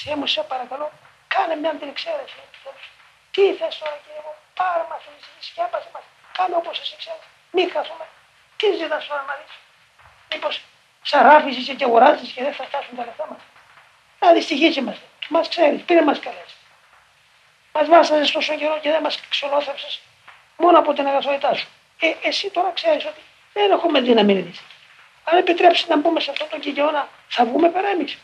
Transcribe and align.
Σε 0.00 0.16
μου, 0.16 0.26
σε 0.26 0.42
παρακαλώ, 0.42 0.90
κάνε 1.28 1.54
μια 1.56 1.70
αντιεξαίρεση. 1.70 2.40
Τι 3.30 3.42
θες 3.58 3.78
τώρα, 3.78 3.96
κύριε 4.04 4.22
μου, 4.26 4.34
πάρε 4.58 4.84
μας 4.90 5.00
τη 5.38 5.44
σκέπασε 5.48 5.88
μας. 5.94 6.02
Κάνε 6.36 6.54
όπως 6.60 6.80
εσύ 6.80 6.96
ξέρεις. 7.02 7.26
Μην 7.54 7.70
χαθούμε. 7.74 8.06
Τι 8.58 8.66
ζητάς 8.80 9.06
τώρα 9.06 9.24
να 9.28 9.34
δει. 9.38 9.46
Μήπως 10.32 10.54
σαράφιζε 11.02 11.74
και 11.74 11.84
αγοράζεις 11.84 12.32
και 12.32 12.42
δεν 12.42 12.54
θα 12.54 12.64
φτάσουν 12.64 12.96
τα 12.96 13.04
λεφτά 13.04 13.26
μας. 13.30 13.42
Να 14.20 14.32
δυστυχήσει 14.32 14.80
μας. 14.80 14.98
Μας 15.28 15.48
ξέρεις, 15.48 15.82
πήρε 15.82 16.02
μας 16.02 16.18
καλές. 16.20 16.50
Μας 17.72 17.86
βάσαζε 17.88 18.32
τόσο 18.32 18.54
καιρό 18.54 18.78
και 18.82 18.90
δεν 18.90 19.02
μας 19.02 19.20
ξενόθεψε 19.28 19.88
μόνο 20.56 20.78
από 20.78 20.92
την 20.92 21.06
αγαθότητά 21.06 21.54
σου. 21.54 21.68
Ε, 22.00 22.14
εσύ 22.22 22.50
τώρα 22.50 22.70
ξέρεις 22.70 23.04
ότι 23.04 23.22
δεν 23.52 23.70
έχουμε 23.70 24.00
δύναμη 24.00 24.32
ρίδηση. 24.32 24.64
Αν 25.24 25.38
επιτρέψει 25.38 25.84
να 25.88 25.96
μπούμε 25.96 26.20
σε 26.20 26.30
αυτόν 26.30 26.48
τον 26.48 26.60
κυγιώνα, 26.60 27.08
θα 27.28 27.44
βγούμε 27.44 27.68
πέρα 27.68 27.88
εμείς. 27.88 28.18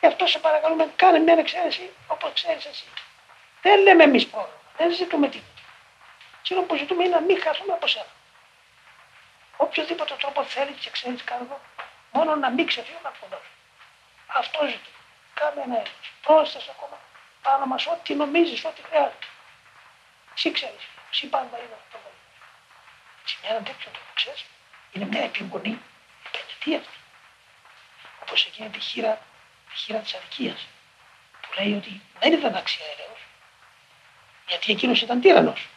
Γι' 0.00 0.06
αυτό 0.06 0.26
σε 0.26 0.38
παρακαλούμε, 0.38 0.92
κάνε 0.96 1.18
μια 1.18 1.34
εξαίρεση 1.38 1.90
όπως 2.06 2.32
ξέρεις 2.32 2.64
εσύ. 2.64 2.84
Δεν 3.62 3.82
λέμε 3.82 4.04
εμείς 4.04 4.26
πρόβλημα, 4.26 4.60
δεν 4.76 4.94
ζητούμε 4.94 5.28
τίποτα. 5.28 5.62
Εκείνο 6.40 6.62
που 6.62 6.76
ζητούμε 6.76 7.04
είναι 7.04 7.14
να 7.14 7.20
μην 7.20 7.40
χαθούμε 7.42 7.72
από 7.72 7.86
σένα. 7.86 8.12
Οποιοδήποτε 9.56 10.14
τρόπο 10.14 10.44
θέλει 10.44 10.72
και 10.72 10.90
ξέρεις 10.90 11.24
κάνω, 11.24 11.60
μόνο 12.12 12.36
να 12.36 12.50
μην 12.50 12.66
ξεφύγουμε 12.66 13.08
από 13.08 13.18
τον 13.20 13.38
Αυτό 14.26 14.58
ζητούμε. 14.66 14.96
Κάνε 15.34 15.62
ένα 15.62 15.74
έργο. 15.80 15.94
Πρόσθεσε 16.22 16.70
ακόμα 16.70 16.98
πάνω 17.46 17.66
μας 17.66 17.86
ό,τι 17.86 18.14
νομίζεις, 18.14 18.64
ό,τι 18.64 18.82
χρειάζεται. 18.82 19.26
Εσύ 20.34 20.50
ξέρεις. 20.50 20.84
Εσύ 21.10 21.26
πάντα 21.26 21.56
είναι 21.58 21.76
αυτό 21.80 21.96
το 22.04 22.10
Σε 23.24 23.36
μια 23.42 23.52
τέτοιο 23.68 23.90
τρόπο 23.94 24.12
ξέρεις, 24.14 24.44
είναι 24.92 25.06
μια 25.12 25.22
επιμονή 25.30 25.74
επενδυτή 26.26 26.70
αυτή. 26.80 26.98
Όπως 28.22 28.46
εκείνη 28.46 28.68
τη 28.68 28.80
χείρα, 28.80 29.14
τη 29.14 29.35
χείρα 29.76 29.98
της 29.98 30.14
αδικίας 30.14 30.66
που 31.40 31.48
λέει 31.60 31.74
ότι 31.74 32.00
δεν 32.20 32.32
ήταν 32.32 32.56
αξιαέρεο 32.56 33.16
γιατί 34.46 34.72
εκείνος 34.72 35.02
ήταν 35.02 35.20
τύρανος. 35.20 35.68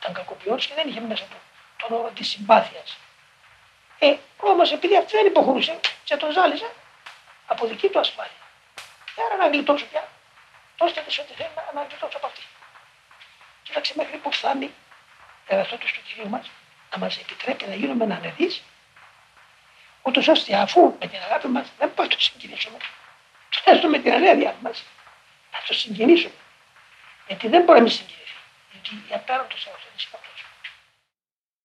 Ήταν 0.00 0.12
κακοποιό 0.14 0.56
και 0.56 0.74
δεν 0.74 0.88
είχε 0.88 1.00
μέσα 1.00 1.24
του 1.24 1.36
τον 1.76 1.98
όρο 1.98 2.10
της 2.10 2.28
συμπάθειας. 2.28 2.96
Ε, 3.98 4.16
όμως 4.36 4.72
επειδή 4.72 4.96
αυτή 4.96 5.16
δεν 5.16 5.26
υποχωρούσε 5.26 5.80
και 6.04 6.16
τον 6.16 6.32
ζάλιζε 6.32 6.70
από 7.46 7.66
δική 7.66 7.88
του 7.88 7.98
ασφάλεια. 7.98 8.32
Και 9.14 9.22
άρα 9.26 9.36
να 9.36 9.48
γλιτώσω 9.48 9.84
πια. 9.86 10.08
Δώστε 10.78 11.00
της 11.00 11.18
ό,τι 11.18 11.34
θέλει 11.34 11.50
να 11.74 11.82
γλιτώσω 11.82 12.16
από 12.16 12.26
αυτή. 12.26 12.42
Κοίταξε 13.62 13.92
μέχρι 13.96 14.16
που 14.16 14.32
φτάνει 14.32 14.70
εραστό 15.46 15.76
του 15.76 15.86
κυρίου 16.06 16.28
μας 16.28 16.50
να 16.90 16.98
μας 16.98 17.18
επιτρέπει 17.18 17.66
να 17.66 17.74
γίνουμε 17.74 18.04
ανεδεί, 18.14 18.60
ούτως 20.02 20.28
ώστε 20.28 20.56
αφού 20.56 20.96
με 21.00 21.06
την 21.06 21.18
αγάπη 21.22 21.48
μας 21.48 21.66
δεν 21.78 21.88
μπορούμε 21.88 22.14
να 22.14 22.16
το 22.16 22.20
συγκινήσουμε, 22.20 22.76
τουλάχιστον 23.76 23.90
με 23.90 23.98
την 23.98 24.12
ανέδεια 24.12 24.56
μας 24.62 24.84
να 25.52 25.58
το 25.66 25.74
συγκινήσουμε. 25.74 26.34
Γιατί 27.26 27.48
δεν 27.48 27.62
μπορεί 27.62 27.78
να 27.78 27.84
μην 27.84 27.92
συγκινηθεί. 27.92 28.36
Γιατί 28.72 28.90
η 29.10 29.14
απέραντο 29.14 29.56
αγωγή 29.66 29.86
είναι 29.90 30.02